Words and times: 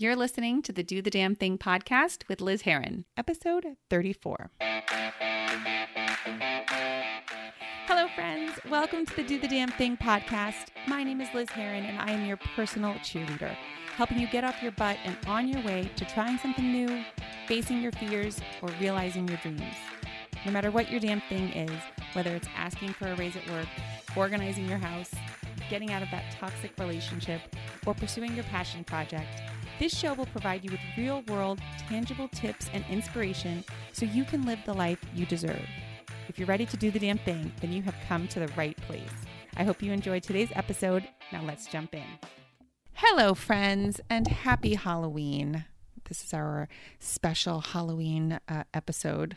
You're 0.00 0.16
listening 0.16 0.62
to 0.62 0.72
the 0.72 0.82
Do 0.82 1.02
the 1.02 1.10
Damn 1.10 1.34
Thing 1.34 1.58
podcast 1.58 2.26
with 2.26 2.40
Liz 2.40 2.62
Heron, 2.62 3.04
episode 3.18 3.76
34. 3.90 4.50
Hello, 7.86 8.08
friends. 8.14 8.52
Welcome 8.70 9.04
to 9.04 9.14
the 9.14 9.22
Do 9.22 9.38
the 9.38 9.46
Damn 9.46 9.68
Thing 9.68 9.98
podcast. 9.98 10.68
My 10.86 11.04
name 11.04 11.20
is 11.20 11.28
Liz 11.34 11.50
Heron, 11.50 11.84
and 11.84 11.98
I 11.98 12.12
am 12.12 12.24
your 12.24 12.38
personal 12.56 12.94
cheerleader, 12.94 13.54
helping 13.94 14.18
you 14.18 14.26
get 14.28 14.42
off 14.42 14.62
your 14.62 14.72
butt 14.72 14.96
and 15.04 15.18
on 15.26 15.46
your 15.46 15.62
way 15.64 15.90
to 15.96 16.06
trying 16.06 16.38
something 16.38 16.72
new, 16.72 17.04
facing 17.46 17.82
your 17.82 17.92
fears, 17.92 18.40
or 18.62 18.70
realizing 18.80 19.28
your 19.28 19.36
dreams. 19.42 19.60
No 20.46 20.52
matter 20.52 20.70
what 20.70 20.90
your 20.90 21.00
damn 21.00 21.20
thing 21.28 21.52
is, 21.52 21.78
whether 22.14 22.34
it's 22.34 22.48
asking 22.56 22.94
for 22.94 23.08
a 23.08 23.16
raise 23.16 23.36
at 23.36 23.46
work, 23.50 23.68
organizing 24.16 24.66
your 24.66 24.78
house, 24.78 25.10
getting 25.68 25.92
out 25.92 26.02
of 26.02 26.10
that 26.10 26.24
toxic 26.40 26.72
relationship, 26.78 27.42
or 27.84 27.92
pursuing 27.92 28.34
your 28.34 28.44
passion 28.44 28.82
project, 28.82 29.42
this 29.80 29.96
show 29.96 30.12
will 30.12 30.26
provide 30.26 30.62
you 30.62 30.70
with 30.70 30.80
real 30.94 31.22
world, 31.22 31.58
tangible 31.88 32.28
tips 32.28 32.68
and 32.74 32.84
inspiration 32.90 33.64
so 33.94 34.04
you 34.04 34.24
can 34.24 34.44
live 34.44 34.58
the 34.66 34.74
life 34.74 35.02
you 35.14 35.24
deserve. 35.24 35.66
If 36.28 36.38
you're 36.38 36.46
ready 36.46 36.66
to 36.66 36.76
do 36.76 36.90
the 36.90 36.98
damn 36.98 37.16
thing, 37.16 37.50
then 37.62 37.72
you 37.72 37.80
have 37.82 37.94
come 38.06 38.28
to 38.28 38.40
the 38.40 38.48
right 38.48 38.76
place. 38.82 39.08
I 39.56 39.64
hope 39.64 39.82
you 39.82 39.90
enjoyed 39.90 40.22
today's 40.22 40.50
episode. 40.54 41.08
Now 41.32 41.42
let's 41.44 41.66
jump 41.66 41.94
in. 41.94 42.04
Hello, 42.92 43.32
friends, 43.32 44.02
and 44.10 44.28
happy 44.28 44.74
Halloween. 44.74 45.64
This 46.10 46.24
is 46.24 46.34
our 46.34 46.68
special 46.98 47.62
Halloween 47.62 48.38
uh, 48.48 48.64
episode. 48.74 49.34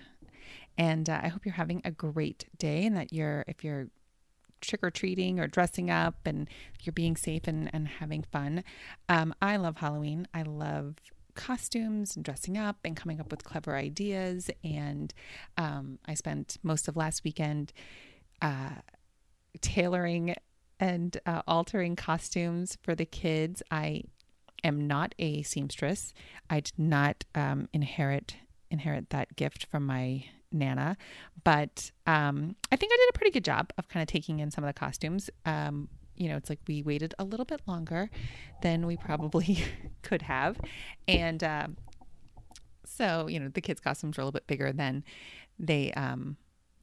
And 0.78 1.10
uh, 1.10 1.22
I 1.24 1.30
hope 1.30 1.46
you're 1.46 1.54
having 1.54 1.82
a 1.86 1.92
great 1.92 2.48
day 2.58 2.86
and 2.86 2.98
that 2.98 3.14
you're, 3.14 3.46
if 3.48 3.64
you're 3.64 3.88
trick 4.64 4.84
or 4.84 4.92
treating 4.92 5.40
or 5.40 5.48
dressing 5.48 5.90
up 5.90 6.16
and 6.26 6.50
you're 6.82 6.94
being 6.94 7.16
safe 7.16 7.48
and, 7.48 7.70
and 7.74 7.88
having 7.88 8.24
fun. 8.24 8.64
Um, 9.10 9.34
I 9.42 9.58
love 9.58 9.78
Halloween. 9.78 10.28
I 10.34 10.44
love 10.44 10.96
costumes 11.36 12.16
and 12.16 12.24
dressing 12.24 12.58
up 12.58 12.78
and 12.84 12.96
coming 12.96 13.20
up 13.20 13.32
with 13.32 13.44
clever 13.44 13.76
ideas. 13.76 14.50
And 14.64 15.14
um, 15.58 16.00
I 16.06 16.14
spent 16.14 16.58
most 16.64 16.88
of 16.88 16.96
last 16.96 17.24
weekend 17.24 17.74
uh, 18.42 18.82
tailoring 19.62 20.36
and 20.80 21.18
uh, 21.26 21.42
altering 21.48 21.96
costumes 21.96 22.78
for 22.82 22.96
the 22.96 23.06
kids. 23.06 23.64
I 23.72 24.04
am 24.64 24.88
not 24.88 25.16
a 25.20 25.44
seamstress. 25.44 26.14
I 26.50 26.62
did 26.62 26.78
not 26.78 27.26
um, 27.36 27.70
inherit 27.74 28.38
inherit 28.70 29.12
that 29.12 29.36
gift 29.36 29.68
from 29.68 29.86
my 29.86 30.26
Nana, 30.54 30.98
but 31.44 31.92
um, 32.08 32.56
I 32.72 32.76
think 32.76 32.92
I 32.94 32.98
did 32.98 33.10
a 33.10 33.18
pretty 33.18 33.32
good 33.32 33.44
job 33.44 33.72
of 33.78 33.88
kind 33.88 34.02
of 34.02 34.08
taking 34.08 34.40
in 34.40 34.52
some 34.52 34.64
of 34.64 34.68
the 34.68 34.80
costumes. 34.80 35.30
Um, 35.46 35.90
you 36.16 36.30
know, 36.30 36.38
it's 36.38 36.50
like 36.50 36.60
we 36.68 36.84
waited 36.84 37.16
a 37.18 37.24
little 37.24 37.46
bit 37.46 37.62
longer 37.68 38.10
than 38.62 38.86
we 38.86 38.98
probably 38.98 39.64
could 40.04 40.22
have, 40.22 40.60
and 41.08 41.44
uh, 41.44 41.68
so 42.86 43.28
you 43.28 43.40
know 43.40 43.50
the 43.50 43.62
kids' 43.62 43.82
costumes 43.82 44.18
were 44.18 44.22
a 44.22 44.26
little 44.26 44.38
bit 44.38 44.48
bigger 44.48 44.72
than 44.72 45.04
they 45.58 45.92
um, 45.94 46.38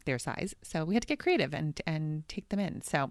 their 0.05 0.19
size, 0.19 0.55
so 0.63 0.85
we 0.85 0.95
had 0.95 1.03
to 1.03 1.09
get 1.09 1.19
creative 1.19 1.55
and 1.55 1.81
and 1.87 2.29
take 2.29 2.49
them 2.49 2.59
in. 2.61 2.83
So. 2.83 3.11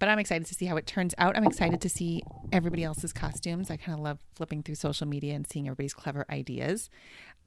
But 0.00 0.08
I'm 0.08 0.18
excited 0.18 0.46
to 0.48 0.54
see 0.54 0.66
how 0.66 0.76
it 0.76 0.86
turns 0.86 1.14
out. 1.16 1.36
I'm 1.36 1.46
excited 1.46 1.80
to 1.80 1.88
see 1.88 2.20
everybody 2.52 2.82
else's 2.82 3.12
costumes. 3.12 3.70
I 3.70 3.76
kind 3.76 3.96
of 3.96 4.02
love 4.02 4.18
flipping 4.34 4.64
through 4.64 4.74
social 4.74 5.06
media 5.06 5.34
and 5.34 5.46
seeing 5.48 5.68
everybody's 5.68 5.94
clever 5.94 6.26
ideas. 6.28 6.90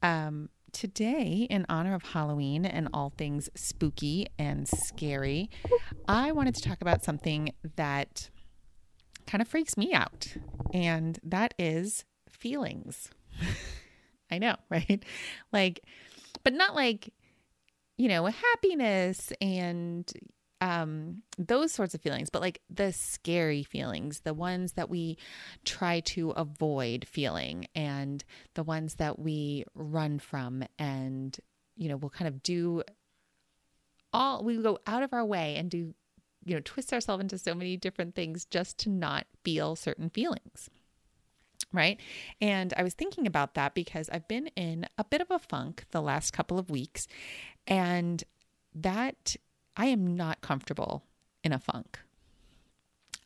Um, 0.02 0.48
today, 0.72 1.46
in 1.50 1.66
honor 1.68 1.94
of 1.94 2.02
Halloween 2.02 2.64
and 2.64 2.88
all 2.92 3.12
things 3.16 3.48
spooky 3.54 4.26
and 4.38 4.68
scary, 4.68 5.50
I 6.08 6.32
wanted 6.32 6.54
to 6.56 6.62
talk 6.62 6.80
about 6.80 7.04
something 7.04 7.52
that 7.76 8.30
kind 9.26 9.42
of 9.42 9.48
freaks 9.48 9.76
me 9.76 9.92
out, 9.92 10.36
and 10.72 11.18
that 11.22 11.54
is 11.58 12.04
feelings. 12.28 13.10
I 14.30 14.38
know, 14.38 14.56
right? 14.70 15.04
Like, 15.52 15.80
but 16.44 16.52
not 16.52 16.74
like, 16.74 17.12
you 17.96 18.08
know, 18.08 18.26
happiness 18.26 19.32
and 19.40 20.10
um, 20.60 21.22
those 21.38 21.72
sorts 21.72 21.94
of 21.94 22.02
feelings, 22.02 22.30
but 22.30 22.42
like 22.42 22.60
the 22.68 22.92
scary 22.92 23.62
feelings, 23.62 24.20
the 24.20 24.34
ones 24.34 24.72
that 24.72 24.90
we 24.90 25.18
try 25.64 26.00
to 26.00 26.30
avoid 26.30 27.06
feeling, 27.08 27.66
and 27.74 28.24
the 28.54 28.62
ones 28.62 28.96
that 28.96 29.18
we 29.18 29.64
run 29.74 30.18
from, 30.18 30.64
and 30.78 31.38
you 31.76 31.88
know, 31.88 31.96
we'll 31.96 32.10
kind 32.10 32.28
of 32.28 32.42
do 32.42 32.82
all 34.12 34.44
we 34.44 34.56
go 34.56 34.78
out 34.86 35.02
of 35.02 35.12
our 35.12 35.24
way 35.24 35.56
and 35.56 35.70
do, 35.70 35.94
you 36.44 36.54
know, 36.54 36.60
twist 36.64 36.92
ourselves 36.92 37.22
into 37.22 37.38
so 37.38 37.54
many 37.54 37.76
different 37.76 38.14
things 38.14 38.44
just 38.44 38.78
to 38.78 38.90
not 38.90 39.26
feel 39.44 39.76
certain 39.76 40.10
feelings. 40.10 40.68
Right. 41.72 42.00
And 42.40 42.74
I 42.76 42.82
was 42.82 42.94
thinking 42.94 43.26
about 43.26 43.54
that 43.54 43.74
because 43.74 44.10
I've 44.10 44.26
been 44.26 44.48
in 44.56 44.86
a 44.98 45.04
bit 45.04 45.20
of 45.20 45.30
a 45.30 45.38
funk 45.38 45.84
the 45.92 46.02
last 46.02 46.32
couple 46.32 46.58
of 46.58 46.68
weeks. 46.68 47.06
And 47.66 48.24
that 48.74 49.36
I 49.76 49.86
am 49.86 50.16
not 50.16 50.40
comfortable 50.40 51.04
in 51.42 51.52
a 51.52 51.58
funk. 51.58 51.98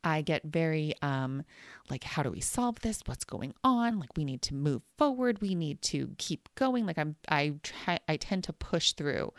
I 0.05 0.21
get 0.21 0.43
very 0.44 0.94
um 1.00 1.43
like 1.91 2.05
how 2.05 2.22
do 2.22 2.31
we 2.31 2.41
solve 2.41 2.81
this? 2.81 3.00
What's 3.06 3.25
going 3.25 3.55
on? 3.65 3.99
Like 3.99 4.10
we 4.16 4.25
need 4.25 4.43
to 4.43 4.55
move 4.55 4.82
forward. 4.99 5.41
We 5.41 5.55
need 5.55 5.81
to 5.82 6.10
keep 6.19 6.49
going. 6.55 6.87
Like 6.87 6.99
I'm 6.99 7.16
I 7.28 7.55
try 7.62 7.99
I 8.09 8.16
tend 8.16 8.44
to 8.44 8.53
push 8.53 8.93
through 8.93 9.32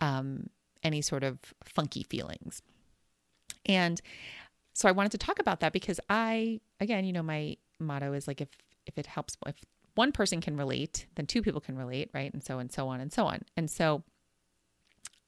um 0.00 0.48
any 0.82 1.02
sort 1.02 1.24
of 1.24 1.38
funky 1.64 2.02
feelings. 2.04 2.62
And 3.66 4.00
so 4.72 4.88
I 4.88 4.92
wanted 4.92 5.12
to 5.12 5.18
talk 5.18 5.38
about 5.38 5.60
that 5.60 5.72
because 5.72 6.00
I 6.08 6.60
again, 6.80 7.04
you 7.04 7.12
know, 7.12 7.22
my 7.22 7.56
motto 7.78 8.14
is 8.14 8.26
like 8.26 8.40
if 8.40 8.48
if 8.86 8.96
it 8.96 9.06
helps 9.06 9.36
if 9.46 9.56
one 9.94 10.12
person 10.12 10.40
can 10.40 10.56
relate, 10.56 11.06
then 11.16 11.26
two 11.26 11.42
people 11.42 11.60
can 11.60 11.76
relate, 11.76 12.08
right? 12.14 12.32
And 12.32 12.42
so 12.42 12.58
and 12.58 12.72
so 12.72 12.88
on 12.88 13.00
and 13.00 13.12
so 13.12 13.26
on. 13.26 13.42
And 13.56 13.70
so 13.70 14.04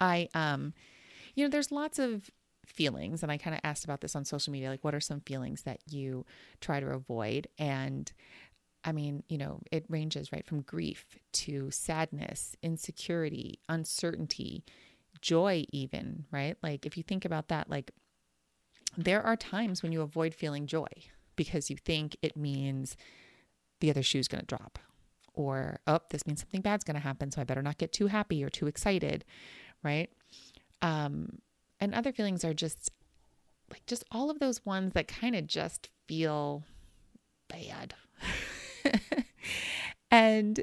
I 0.01 0.29
um 0.35 0.73
you 1.35 1.45
know, 1.45 1.51
there's 1.51 1.73
lots 1.73 1.99
of 1.99 2.31
feelings, 2.67 3.23
and 3.23 3.33
I 3.33 3.37
kind 3.37 3.55
of 3.55 3.61
asked 3.65 3.85
about 3.85 4.01
this 4.01 4.15
on 4.17 4.25
social 4.25 4.53
media 4.53 4.71
like, 4.71 4.85
what 4.85 4.95
are 4.95 5.01
some 5.01 5.21
feelings 5.21 5.63
that 5.63 5.81
you 5.89 6.25
try 6.61 6.81
to 6.81 6.89
avoid? 6.89 7.49
And 7.59 8.11
I 8.85 8.93
mean, 8.93 9.23
you 9.29 9.39
know, 9.39 9.61
it 9.71 9.85
ranges 9.89 10.33
right 10.33 10.47
from 10.47 10.63
grief 10.63 11.05
to 11.33 11.71
sadness, 11.71 12.57
insecurity, 12.63 13.59
uncertainty, 13.69 14.65
joy, 15.21 15.65
even, 15.71 16.25
right? 16.31 16.57
Like, 16.63 16.87
if 16.87 16.97
you 16.97 17.03
think 17.03 17.25
about 17.25 17.49
that, 17.49 17.69
like, 17.69 17.91
there 18.97 19.23
are 19.23 19.37
times 19.37 19.83
when 19.83 19.93
you 19.93 20.01
avoid 20.01 20.35
feeling 20.35 20.67
joy 20.67 20.87
because 21.37 21.71
you 21.71 21.77
think 21.77 22.17
it 22.23 22.37
means 22.37 22.97
the 23.81 23.91
other 23.91 24.03
shoe's 24.03 24.29
going 24.29 24.41
to 24.41 24.47
drop 24.47 24.79
or 25.33 25.79
oh 25.87 26.01
this 26.11 26.27
means 26.27 26.41
something 26.41 26.61
bad's 26.61 26.85
going 26.85 26.95
to 26.95 27.01
happen 27.01 27.31
so 27.31 27.41
i 27.41 27.45
better 27.45 27.63
not 27.63 27.79
get 27.79 27.93
too 27.93 28.09
happy 28.09 28.43
or 28.43 28.51
too 28.51 28.67
excited 28.67 29.25
right 29.83 30.11
um, 30.83 31.39
and 31.79 31.95
other 31.95 32.13
feelings 32.13 32.45
are 32.45 32.55
just 32.55 32.91
like 33.71 33.87
just 33.87 34.05
all 34.11 34.31
of 34.31 34.39
those 34.39 34.65
ones 34.67 34.93
that 34.95 35.09
kind 35.09 35.37
of 35.37 35.47
just 35.47 35.89
feel 36.09 36.65
bad. 37.49 37.95
and 40.11 40.61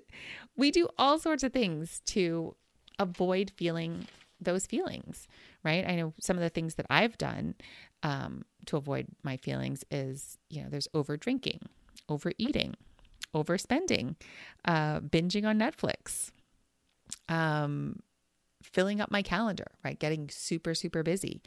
we 0.56 0.72
do 0.72 0.88
all 0.98 1.18
sorts 1.18 1.44
of 1.44 1.54
things 1.54 2.02
to 2.06 2.56
avoid 3.00 3.52
feeling 3.56 4.08
those 4.40 4.66
feelings, 4.66 5.28
right? 5.64 5.88
I 5.88 5.96
know 5.96 6.14
some 6.20 6.38
of 6.38 6.44
the 6.44 6.50
things 6.50 6.76
that 6.76 6.86
I've 6.90 7.18
done 7.18 7.56
um, 8.04 8.46
to 8.66 8.78
avoid 8.78 9.08
my 9.24 9.38
feelings 9.38 9.84
is, 9.90 10.38
you 10.50 10.62
know, 10.62 10.70
there's 10.70 10.88
over 10.94 11.18
drinking, 11.18 11.62
overeating, 12.10 12.76
overspending, 13.34 14.16
uh, 14.66 15.00
binging 15.00 15.46
on 15.46 15.60
Netflix, 15.60 16.32
um, 17.30 18.00
filling 18.63 19.01
up 19.01 19.12
my 19.12 19.22
calendar, 19.22 19.68
right? 19.84 20.00
Getting 20.00 20.29
super, 20.29 20.73
super 20.73 21.03
busy. 21.03 21.41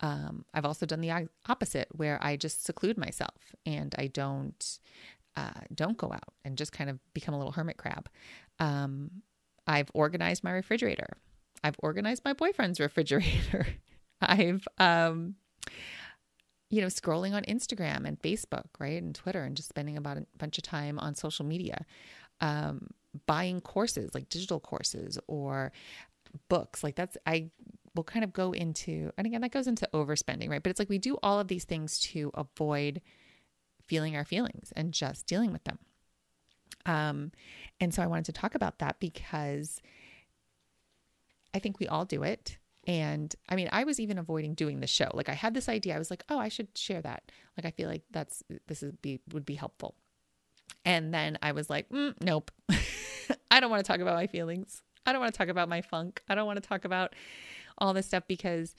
Um, 0.00 0.44
I've 0.52 0.66
also 0.66 0.86
done 0.86 1.00
the 1.00 1.28
opposite 1.48 1.88
where 1.92 2.18
I 2.22 2.36
just 2.36 2.64
seclude 2.64 2.98
myself 2.98 3.54
and 3.64 3.94
I 3.98 4.08
don't 4.08 4.78
uh, 5.36 5.60
don't 5.74 5.98
go 5.98 6.12
out 6.12 6.34
and 6.44 6.56
just 6.56 6.72
kind 6.72 6.88
of 6.88 6.98
become 7.12 7.34
a 7.34 7.36
little 7.36 7.52
hermit 7.52 7.76
crab. 7.76 8.08
Um, 8.58 9.10
I've 9.66 9.90
organized 9.92 10.42
my 10.42 10.50
refrigerator. 10.50 11.08
I've 11.62 11.76
organized 11.80 12.22
my 12.24 12.32
boyfriend's 12.32 12.80
refrigerator. 12.80 13.66
I've 14.20 14.66
um, 14.78 15.34
you 16.70 16.80
know 16.80 16.88
scrolling 16.88 17.34
on 17.34 17.42
Instagram 17.44 18.06
and 18.06 18.20
Facebook, 18.20 18.66
right, 18.78 19.02
and 19.02 19.14
Twitter, 19.14 19.42
and 19.42 19.56
just 19.56 19.68
spending 19.68 19.96
about 19.96 20.18
a 20.18 20.26
bunch 20.38 20.58
of 20.58 20.64
time 20.64 20.98
on 20.98 21.14
social 21.14 21.44
media. 21.44 21.84
Um, 22.40 22.88
buying 23.24 23.62
courses 23.62 24.10
like 24.14 24.28
digital 24.28 24.60
courses 24.60 25.18
or 25.26 25.72
books. 26.48 26.84
Like 26.84 26.96
that's, 26.96 27.16
I 27.26 27.50
will 27.94 28.04
kind 28.04 28.24
of 28.24 28.32
go 28.32 28.52
into, 28.52 29.12
and 29.16 29.26
again, 29.26 29.40
that 29.40 29.52
goes 29.52 29.66
into 29.66 29.88
overspending, 29.92 30.48
right? 30.48 30.62
But 30.62 30.70
it's 30.70 30.78
like 30.78 30.88
we 30.88 30.98
do 30.98 31.18
all 31.22 31.40
of 31.40 31.48
these 31.48 31.64
things 31.64 31.98
to 32.00 32.30
avoid 32.34 33.00
feeling 33.86 34.16
our 34.16 34.24
feelings 34.24 34.72
and 34.76 34.92
just 34.92 35.26
dealing 35.26 35.52
with 35.52 35.64
them. 35.64 35.78
Um, 36.84 37.32
and 37.80 37.92
so 37.92 38.02
I 38.02 38.06
wanted 38.06 38.26
to 38.26 38.32
talk 38.32 38.54
about 38.54 38.78
that 38.78 39.00
because 39.00 39.80
I 41.54 41.58
think 41.58 41.80
we 41.80 41.88
all 41.88 42.04
do 42.04 42.22
it. 42.22 42.58
And 42.86 43.34
I 43.48 43.56
mean, 43.56 43.68
I 43.72 43.84
was 43.84 43.98
even 43.98 44.18
avoiding 44.18 44.54
doing 44.54 44.80
the 44.80 44.86
show. 44.86 45.08
Like 45.12 45.28
I 45.28 45.32
had 45.32 45.54
this 45.54 45.68
idea. 45.68 45.96
I 45.96 45.98
was 45.98 46.10
like, 46.10 46.22
oh, 46.28 46.38
I 46.38 46.48
should 46.48 46.68
share 46.76 47.02
that. 47.02 47.32
Like 47.56 47.66
I 47.66 47.70
feel 47.72 47.88
like 47.88 48.02
that's 48.12 48.44
this 48.68 48.82
is 48.82 48.92
be 49.02 49.20
would 49.32 49.44
be 49.44 49.56
helpful. 49.56 49.96
And 50.84 51.12
then 51.12 51.38
I 51.42 51.52
was 51.52 51.68
like, 51.68 51.88
mm, 51.88 52.14
nope, 52.20 52.50
I 53.50 53.58
don't 53.58 53.70
want 53.70 53.84
to 53.84 53.90
talk 53.90 54.00
about 54.00 54.14
my 54.14 54.28
feelings. 54.28 54.82
I 55.06 55.12
don't 55.12 55.20
want 55.20 55.32
to 55.32 55.38
talk 55.38 55.48
about 55.48 55.68
my 55.68 55.80
funk. 55.80 56.20
I 56.28 56.34
don't 56.34 56.46
want 56.46 56.62
to 56.62 56.68
talk 56.68 56.84
about 56.84 57.14
all 57.78 57.94
this 57.94 58.06
stuff 58.06 58.24
because, 58.26 58.74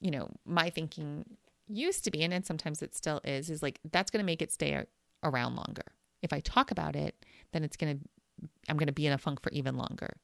you 0.00 0.10
know, 0.10 0.28
my 0.44 0.70
thinking 0.70 1.24
used 1.66 2.04
to 2.04 2.10
be, 2.10 2.22
and 2.22 2.32
and 2.32 2.44
sometimes 2.44 2.82
it 2.82 2.94
still 2.94 3.20
is, 3.24 3.50
is 3.50 3.62
like 3.62 3.80
that's 3.90 4.10
going 4.10 4.22
to 4.22 4.26
make 4.26 4.42
it 4.42 4.52
stay 4.52 4.84
around 5.22 5.56
longer. 5.56 5.84
If 6.22 6.32
I 6.32 6.40
talk 6.40 6.70
about 6.70 6.94
it, 6.96 7.24
then 7.52 7.64
it's 7.64 7.76
going 7.76 7.98
to, 7.98 8.48
I'm 8.68 8.76
going 8.76 8.86
to 8.86 8.92
be 8.92 9.06
in 9.06 9.12
a 9.12 9.18
funk 9.18 9.42
for 9.42 9.50
even 9.50 9.76
longer. 9.76 10.16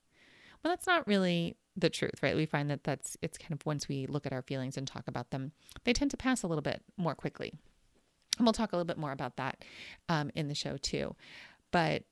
Well, 0.62 0.72
that's 0.72 0.86
not 0.86 1.06
really 1.06 1.56
the 1.76 1.88
truth, 1.88 2.22
right? 2.22 2.36
We 2.36 2.44
find 2.44 2.68
that 2.70 2.84
that's, 2.84 3.16
it's 3.22 3.38
kind 3.38 3.52
of 3.52 3.64
once 3.64 3.88
we 3.88 4.06
look 4.06 4.26
at 4.26 4.32
our 4.32 4.42
feelings 4.42 4.76
and 4.76 4.86
talk 4.86 5.04
about 5.08 5.30
them, 5.30 5.52
they 5.84 5.92
tend 5.94 6.10
to 6.10 6.16
pass 6.16 6.42
a 6.42 6.46
little 6.46 6.62
bit 6.62 6.82
more 6.98 7.14
quickly. 7.14 7.52
And 8.36 8.46
we'll 8.46 8.52
talk 8.52 8.72
a 8.72 8.76
little 8.76 8.86
bit 8.86 8.98
more 8.98 9.12
about 9.12 9.36
that 9.36 9.64
um, 10.08 10.30
in 10.34 10.48
the 10.48 10.54
show 10.54 10.76
too. 10.76 11.14
But 11.70 12.04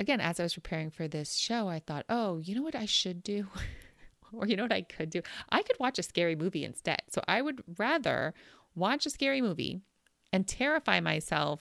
again, 0.00 0.20
as 0.20 0.40
I 0.40 0.42
was 0.42 0.54
preparing 0.54 0.90
for 0.90 1.06
this 1.06 1.34
show, 1.34 1.68
I 1.68 1.78
thought, 1.78 2.06
oh, 2.08 2.38
you 2.38 2.54
know 2.54 2.62
what 2.62 2.74
I 2.74 2.86
should 2.86 3.22
do? 3.22 3.46
or 4.32 4.46
you 4.46 4.56
know 4.56 4.64
what 4.64 4.72
I 4.72 4.82
could 4.82 5.10
do? 5.10 5.20
I 5.50 5.62
could 5.62 5.78
watch 5.78 5.98
a 5.98 6.02
scary 6.02 6.34
movie 6.34 6.64
instead. 6.64 7.02
So 7.10 7.22
I 7.28 7.42
would 7.42 7.62
rather 7.78 8.34
watch 8.74 9.04
a 9.06 9.10
scary 9.10 9.42
movie 9.42 9.82
and 10.32 10.48
terrify 10.48 11.00
myself 11.00 11.60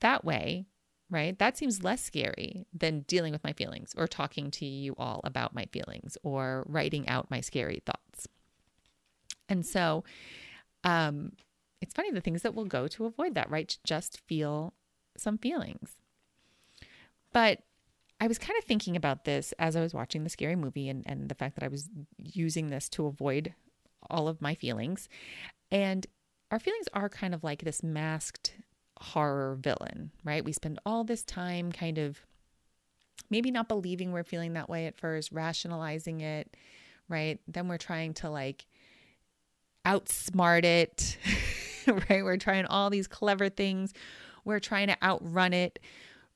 that 0.00 0.24
way, 0.24 0.66
right? 1.08 1.38
That 1.38 1.56
seems 1.56 1.84
less 1.84 2.02
scary 2.02 2.66
than 2.72 3.00
dealing 3.02 3.32
with 3.32 3.44
my 3.44 3.52
feelings 3.52 3.94
or 3.96 4.08
talking 4.08 4.50
to 4.52 4.66
you 4.66 4.94
all 4.98 5.20
about 5.22 5.54
my 5.54 5.66
feelings 5.72 6.18
or 6.24 6.64
writing 6.66 7.08
out 7.08 7.30
my 7.30 7.40
scary 7.40 7.82
thoughts. 7.86 8.26
And 9.48 9.64
so, 9.64 10.04
um, 10.82 11.32
it's 11.80 11.94
funny 11.94 12.10
the 12.10 12.20
things 12.20 12.42
that 12.42 12.54
will 12.54 12.64
go 12.64 12.88
to 12.88 13.04
avoid 13.04 13.34
that, 13.34 13.50
right? 13.50 13.68
To 13.68 13.78
Just 13.84 14.20
feel 14.26 14.72
some 15.16 15.38
feelings. 15.38 15.96
But 17.34 17.60
I 18.20 18.28
was 18.28 18.38
kind 18.38 18.56
of 18.58 18.64
thinking 18.64 18.96
about 18.96 19.24
this 19.24 19.52
as 19.58 19.76
I 19.76 19.80
was 19.80 19.92
watching 19.92 20.24
the 20.24 20.30
scary 20.30 20.56
movie 20.56 20.88
and, 20.88 21.02
and 21.04 21.28
the 21.28 21.34
fact 21.34 21.56
that 21.56 21.64
I 21.64 21.68
was 21.68 21.90
using 22.16 22.68
this 22.68 22.88
to 22.90 23.06
avoid 23.06 23.52
all 24.08 24.28
of 24.28 24.40
my 24.40 24.54
feelings. 24.54 25.10
And 25.70 26.06
our 26.50 26.58
feelings 26.58 26.86
are 26.94 27.08
kind 27.08 27.34
of 27.34 27.44
like 27.44 27.62
this 27.62 27.82
masked 27.82 28.54
horror 28.98 29.58
villain, 29.60 30.12
right? 30.22 30.44
We 30.44 30.52
spend 30.52 30.78
all 30.86 31.04
this 31.04 31.24
time 31.24 31.72
kind 31.72 31.98
of 31.98 32.20
maybe 33.30 33.50
not 33.50 33.68
believing 33.68 34.12
we're 34.12 34.22
feeling 34.22 34.52
that 34.52 34.68
way 34.68 34.86
at 34.86 34.96
first, 34.96 35.32
rationalizing 35.32 36.20
it, 36.20 36.56
right? 37.08 37.40
Then 37.48 37.66
we're 37.66 37.78
trying 37.78 38.14
to 38.14 38.30
like 38.30 38.66
outsmart 39.84 40.64
it, 40.64 41.18
right? 41.86 42.22
We're 42.22 42.36
trying 42.36 42.66
all 42.66 42.90
these 42.90 43.08
clever 43.08 43.48
things. 43.48 43.92
We're 44.44 44.60
trying 44.60 44.86
to 44.88 45.02
outrun 45.02 45.52
it 45.52 45.80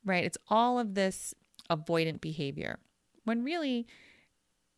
right? 0.09 0.25
It's 0.25 0.39
all 0.49 0.79
of 0.79 0.95
this 0.95 1.35
avoidant 1.71 2.21
behavior 2.21 2.79
when 3.25 3.45
really 3.45 3.87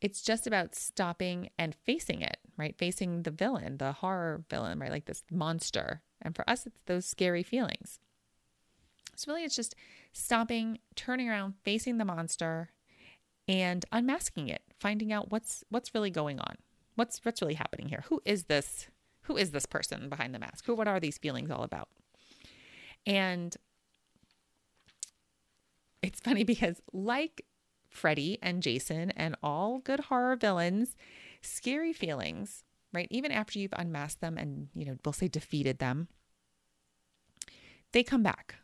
it's 0.00 0.22
just 0.22 0.46
about 0.46 0.74
stopping 0.74 1.50
and 1.58 1.74
facing 1.84 2.22
it, 2.22 2.38
right? 2.56 2.76
Facing 2.76 3.22
the 3.22 3.30
villain, 3.30 3.76
the 3.76 3.92
horror 3.92 4.44
villain, 4.48 4.78
right? 4.78 4.90
Like 4.90 5.04
this 5.04 5.22
monster. 5.30 6.02
And 6.22 6.34
for 6.34 6.48
us, 6.48 6.66
it's 6.66 6.80
those 6.86 7.06
scary 7.06 7.42
feelings. 7.42 8.00
So 9.14 9.30
really, 9.30 9.44
it's 9.44 9.56
just 9.56 9.74
stopping, 10.12 10.78
turning 10.96 11.28
around, 11.28 11.54
facing 11.62 11.98
the 11.98 12.04
monster, 12.04 12.70
and 13.46 13.84
unmasking 13.92 14.48
it, 14.48 14.62
finding 14.78 15.12
out 15.12 15.30
what's 15.30 15.64
what's 15.68 15.94
really 15.94 16.10
going 16.10 16.38
on, 16.40 16.56
what's 16.94 17.20
what's 17.22 17.42
really 17.42 17.54
happening 17.54 17.88
here. 17.88 18.04
Who 18.08 18.22
is 18.24 18.44
this? 18.44 18.88
Who 19.22 19.36
is 19.36 19.50
this 19.50 19.66
person 19.66 20.08
behind 20.08 20.34
the 20.34 20.38
mask? 20.38 20.64
Who? 20.64 20.74
What 20.74 20.88
are 20.88 21.00
these 21.00 21.18
feelings 21.18 21.50
all 21.50 21.62
about? 21.62 21.88
And 23.06 23.54
it's 26.02 26.20
funny 26.20 26.44
because, 26.44 26.80
like 26.92 27.44
Freddy 27.88 28.38
and 28.42 28.62
Jason 28.62 29.10
and 29.12 29.36
all 29.42 29.78
good 29.78 30.00
horror 30.00 30.36
villains, 30.36 30.96
scary 31.42 31.92
feelings, 31.92 32.64
right? 32.92 33.08
Even 33.10 33.32
after 33.32 33.58
you've 33.58 33.74
unmasked 33.76 34.20
them 34.20 34.38
and, 34.38 34.68
you 34.74 34.84
know, 34.84 34.96
we'll 35.04 35.12
say 35.12 35.28
defeated 35.28 35.78
them, 35.78 36.08
they 37.92 38.02
come 38.02 38.22
back 38.22 38.56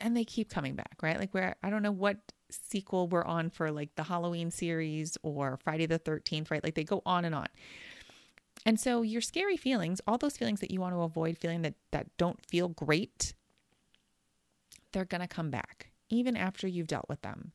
and 0.00 0.16
they 0.16 0.24
keep 0.24 0.50
coming 0.50 0.74
back, 0.74 0.96
right? 1.02 1.18
Like, 1.18 1.32
where 1.32 1.56
I 1.62 1.70
don't 1.70 1.82
know 1.82 1.92
what 1.92 2.18
sequel 2.50 3.08
we're 3.08 3.24
on 3.24 3.50
for 3.50 3.70
like 3.70 3.94
the 3.94 4.04
Halloween 4.04 4.50
series 4.50 5.16
or 5.22 5.58
Friday 5.62 5.86
the 5.86 5.98
13th, 5.98 6.50
right? 6.50 6.62
Like, 6.62 6.74
they 6.74 6.84
go 6.84 7.02
on 7.06 7.24
and 7.24 7.34
on. 7.34 7.48
And 8.66 8.78
so 8.78 9.02
your 9.02 9.20
scary 9.20 9.56
feelings, 9.56 10.00
all 10.06 10.18
those 10.18 10.36
feelings 10.36 10.60
that 10.60 10.70
you 10.70 10.80
want 10.80 10.94
to 10.94 11.00
avoid 11.02 11.38
feeling 11.38 11.62
that 11.62 11.74
that 11.92 12.08
don't 12.16 12.44
feel 12.44 12.68
great, 12.68 13.32
they're 14.92 15.04
going 15.04 15.20
to 15.20 15.28
come 15.28 15.50
back 15.50 15.90
even 16.10 16.36
after 16.36 16.66
you've 16.66 16.86
dealt 16.86 17.08
with 17.08 17.22
them, 17.22 17.52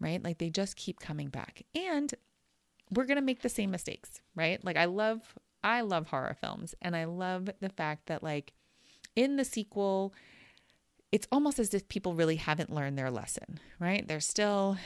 right? 0.00 0.22
Like 0.22 0.38
they 0.38 0.50
just 0.50 0.76
keep 0.76 1.00
coming 1.00 1.28
back. 1.28 1.62
And 1.74 2.12
we're 2.90 3.06
going 3.06 3.16
to 3.16 3.22
make 3.22 3.42
the 3.42 3.48
same 3.48 3.70
mistakes, 3.70 4.20
right? 4.34 4.62
Like 4.64 4.76
I 4.76 4.84
love 4.86 5.20
I 5.62 5.80
love 5.80 6.08
horror 6.08 6.36
films 6.38 6.74
and 6.82 6.94
I 6.94 7.04
love 7.04 7.48
the 7.60 7.70
fact 7.70 8.06
that 8.06 8.22
like 8.22 8.52
in 9.16 9.36
the 9.36 9.44
sequel 9.44 10.12
it's 11.10 11.28
almost 11.30 11.58
as 11.58 11.72
if 11.72 11.88
people 11.88 12.14
really 12.14 12.36
haven't 12.36 12.74
learned 12.74 12.98
their 12.98 13.10
lesson, 13.10 13.60
right? 13.78 14.06
They're 14.06 14.18
still 14.18 14.76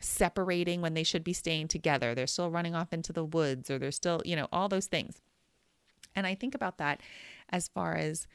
separating 0.00 0.80
when 0.80 0.94
they 0.94 1.04
should 1.04 1.22
be 1.22 1.32
staying 1.32 1.68
together. 1.68 2.14
They're 2.14 2.26
still 2.26 2.50
running 2.50 2.74
off 2.74 2.92
into 2.92 3.12
the 3.12 3.24
woods 3.24 3.70
or 3.70 3.78
they're 3.78 3.92
still, 3.92 4.20
you 4.24 4.34
know, 4.34 4.48
all 4.52 4.68
those 4.68 4.86
things. 4.86 5.20
And 6.16 6.26
I 6.26 6.34
think 6.34 6.56
about 6.56 6.78
that 6.78 7.00
as 7.50 7.68
far 7.68 7.94
as 7.94 8.26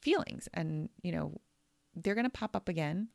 feelings 0.00 0.48
and, 0.52 0.88
you 1.02 1.12
know, 1.12 1.40
they're 1.94 2.16
going 2.16 2.24
to 2.26 2.30
pop 2.30 2.56
up 2.56 2.68
again 2.68 3.08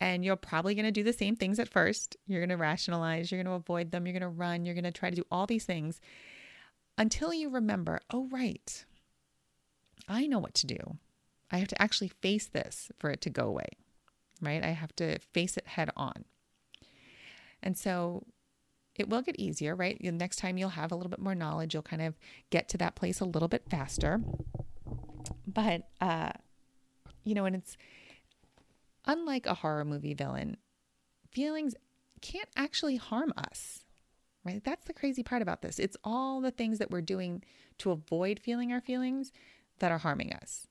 and 0.00 0.24
you're 0.24 0.36
probably 0.36 0.74
going 0.74 0.84
to 0.84 0.90
do 0.90 1.02
the 1.02 1.12
same 1.12 1.36
things 1.36 1.58
at 1.58 1.68
first. 1.68 2.16
You're 2.26 2.40
going 2.40 2.50
to 2.50 2.56
rationalize, 2.56 3.30
you're 3.30 3.42
going 3.42 3.52
to 3.52 3.56
avoid 3.56 3.90
them, 3.90 4.06
you're 4.06 4.12
going 4.12 4.22
to 4.22 4.28
run, 4.28 4.64
you're 4.64 4.74
going 4.74 4.84
to 4.84 4.90
try 4.90 5.10
to 5.10 5.16
do 5.16 5.26
all 5.30 5.46
these 5.46 5.64
things 5.64 6.00
until 6.98 7.32
you 7.32 7.50
remember, 7.50 8.00
oh, 8.10 8.28
right, 8.30 8.84
I 10.08 10.26
know 10.26 10.38
what 10.38 10.54
to 10.54 10.66
do. 10.66 10.96
I 11.50 11.58
have 11.58 11.68
to 11.68 11.80
actually 11.80 12.08
face 12.08 12.46
this 12.46 12.90
for 12.98 13.10
it 13.10 13.20
to 13.22 13.30
go 13.30 13.44
away, 13.44 13.68
right? 14.40 14.64
I 14.64 14.68
have 14.68 14.94
to 14.96 15.18
face 15.32 15.56
it 15.56 15.66
head 15.66 15.90
on. 15.96 16.24
And 17.62 17.76
so 17.76 18.24
it 18.96 19.08
will 19.08 19.22
get 19.22 19.36
easier, 19.38 19.74
right? 19.74 19.98
The 20.00 20.10
next 20.10 20.36
time 20.36 20.58
you'll 20.58 20.70
have 20.70 20.90
a 20.90 20.96
little 20.96 21.10
bit 21.10 21.20
more 21.20 21.34
knowledge, 21.34 21.74
you'll 21.74 21.82
kind 21.82 22.02
of 22.02 22.14
get 22.50 22.68
to 22.70 22.78
that 22.78 22.96
place 22.96 23.20
a 23.20 23.24
little 23.24 23.48
bit 23.48 23.64
faster. 23.70 24.20
But, 25.46 25.88
uh, 26.00 26.32
you 27.24 27.34
know, 27.34 27.44
and 27.44 27.56
it's, 27.56 27.76
unlike 29.06 29.46
a 29.46 29.54
horror 29.54 29.84
movie 29.84 30.14
villain, 30.14 30.56
feelings 31.30 31.74
can't 32.20 32.48
actually 32.56 32.96
harm 32.96 33.32
us. 33.36 33.84
Right? 34.44 34.62
That's 34.64 34.84
the 34.84 34.94
crazy 34.94 35.24
part 35.24 35.42
about 35.42 35.62
this. 35.62 35.78
It's 35.80 35.96
all 36.04 36.40
the 36.40 36.52
things 36.52 36.78
that 36.78 36.90
we're 36.90 37.00
doing 37.00 37.42
to 37.78 37.90
avoid 37.90 38.38
feeling 38.38 38.72
our 38.72 38.80
feelings 38.80 39.32
that 39.80 39.90
are 39.90 39.98
harming 39.98 40.32
us. 40.32 40.68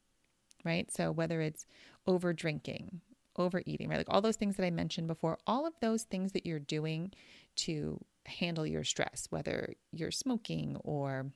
Right? 0.63 0.89
So 0.91 1.11
whether 1.11 1.41
it's 1.41 1.65
over 2.07 2.31
drinking, 2.33 3.01
overeating, 3.37 3.89
right? 3.89 3.97
Like 3.97 4.09
all 4.09 4.21
those 4.21 4.37
things 4.37 4.55
that 4.55 4.65
I 4.65 4.71
mentioned 4.71 5.07
before, 5.07 5.37
all 5.45 5.65
of 5.65 5.73
those 5.81 6.03
things 6.03 6.31
that 6.31 6.45
you're 6.45 6.59
doing 6.59 7.11
to 7.57 7.99
handle 8.25 8.65
your 8.65 8.83
stress, 8.83 9.27
whether 9.29 9.73
you're 9.91 10.11
smoking 10.11 10.77
or 10.83 11.27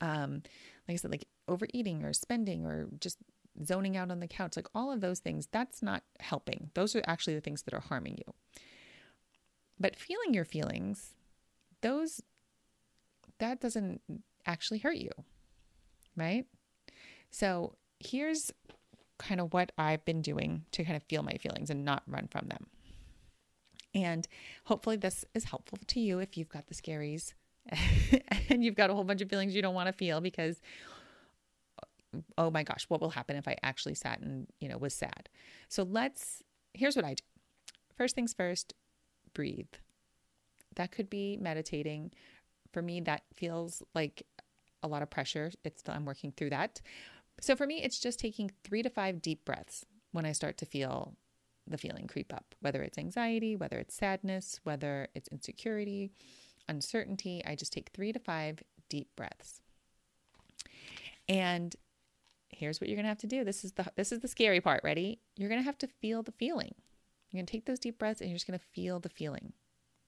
um 0.00 0.42
like 0.86 0.94
I 0.94 0.96
said, 0.96 1.10
like 1.10 1.26
overeating 1.48 2.04
or 2.04 2.12
spending 2.12 2.66
or 2.66 2.88
just 3.00 3.18
zoning 3.62 3.96
out 3.96 4.10
on 4.10 4.20
the 4.20 4.26
couch, 4.26 4.56
like 4.56 4.68
all 4.74 4.90
of 4.90 5.00
those 5.00 5.20
things, 5.20 5.48
that's 5.50 5.82
not 5.82 6.02
helping. 6.20 6.70
Those 6.74 6.96
are 6.96 7.02
actually 7.06 7.34
the 7.34 7.40
things 7.40 7.62
that 7.62 7.74
are 7.74 7.80
harming 7.80 8.18
you. 8.18 8.34
But 9.78 9.96
feeling 9.96 10.34
your 10.34 10.44
feelings, 10.44 11.14
those, 11.80 12.22
that 13.38 13.60
doesn't 13.60 14.00
actually 14.46 14.78
hurt 14.78 14.96
you, 14.96 15.10
right? 16.16 16.46
So 17.30 17.76
here's 18.00 18.52
kind 19.18 19.40
of 19.40 19.52
what 19.52 19.72
I've 19.78 20.04
been 20.04 20.22
doing 20.22 20.64
to 20.72 20.84
kind 20.84 20.96
of 20.96 21.02
feel 21.04 21.22
my 21.22 21.34
feelings 21.34 21.70
and 21.70 21.84
not 21.84 22.02
run 22.06 22.28
from 22.28 22.48
them. 22.48 22.66
And 23.94 24.26
hopefully, 24.64 24.96
this 24.96 25.24
is 25.34 25.44
helpful 25.44 25.78
to 25.86 26.00
you 26.00 26.18
if 26.18 26.36
you've 26.36 26.48
got 26.48 26.66
the 26.66 26.74
scaries 26.74 27.34
and 28.48 28.64
you've 28.64 28.74
got 28.74 28.90
a 28.90 28.94
whole 28.94 29.04
bunch 29.04 29.20
of 29.20 29.30
feelings 29.30 29.54
you 29.54 29.62
don't 29.62 29.74
want 29.74 29.86
to 29.86 29.92
feel 29.92 30.20
because 30.20 30.60
oh 32.38 32.50
my 32.50 32.62
gosh, 32.62 32.84
what 32.88 33.00
will 33.00 33.10
happen 33.10 33.36
if 33.36 33.48
I 33.48 33.56
actually 33.62 33.94
sat 33.94 34.20
and, 34.20 34.46
you 34.60 34.68
know, 34.68 34.78
was 34.78 34.94
sad? 34.94 35.28
So 35.68 35.82
let's, 35.82 36.42
here's 36.72 36.96
what 36.96 37.04
I 37.04 37.14
do. 37.14 37.24
First 37.96 38.14
things 38.14 38.32
first, 38.32 38.74
breathe. 39.34 39.72
That 40.76 40.92
could 40.92 41.10
be 41.10 41.36
meditating. 41.40 42.12
For 42.72 42.82
me, 42.82 43.00
that 43.02 43.22
feels 43.34 43.82
like 43.94 44.26
a 44.82 44.88
lot 44.88 45.02
of 45.02 45.10
pressure. 45.10 45.50
It's 45.64 45.82
I'm 45.88 46.04
working 46.04 46.32
through 46.36 46.50
that. 46.50 46.80
So 47.40 47.56
for 47.56 47.66
me, 47.66 47.82
it's 47.82 47.98
just 47.98 48.18
taking 48.18 48.50
three 48.64 48.82
to 48.82 48.90
five 48.90 49.22
deep 49.22 49.44
breaths 49.44 49.84
when 50.12 50.26
I 50.26 50.32
start 50.32 50.58
to 50.58 50.66
feel 50.66 51.14
the 51.66 51.78
feeling 51.78 52.06
creep 52.06 52.32
up, 52.32 52.54
whether 52.60 52.82
it's 52.82 52.98
anxiety, 52.98 53.56
whether 53.56 53.78
it's 53.78 53.94
sadness, 53.94 54.60
whether 54.64 55.08
it's 55.14 55.28
insecurity, 55.28 56.12
uncertainty. 56.68 57.42
I 57.44 57.54
just 57.54 57.72
take 57.72 57.90
three 57.92 58.12
to 58.12 58.18
five 58.18 58.62
deep 58.88 59.08
breaths. 59.16 59.60
And 61.28 61.74
here's 62.58 62.80
what 62.80 62.88
you're 62.88 62.96
going 62.96 63.04
to 63.04 63.10
have 63.10 63.18
to 63.18 63.26
do. 63.26 63.44
This 63.44 63.64
is 63.64 63.72
the 63.72 63.86
this 63.96 64.12
is 64.12 64.20
the 64.20 64.28
scary 64.28 64.60
part. 64.60 64.82
Ready? 64.84 65.20
You're 65.36 65.48
going 65.48 65.60
to 65.60 65.64
have 65.64 65.78
to 65.78 65.88
feel 66.00 66.22
the 66.22 66.32
feeling. 66.32 66.74
You're 67.30 67.38
going 67.38 67.46
to 67.46 67.52
take 67.52 67.66
those 67.66 67.78
deep 67.78 67.98
breaths 67.98 68.20
and 68.20 68.30
you're 68.30 68.36
just 68.36 68.46
going 68.46 68.58
to 68.58 68.64
feel 68.72 69.00
the 69.00 69.08
feeling. 69.08 69.52